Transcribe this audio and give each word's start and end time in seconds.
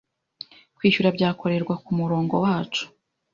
Kwishyura 0.77 1.09
byakorerwa 1.17 1.73
ku 1.83 1.91
murongo 1.99 2.35
wacu 2.45 2.83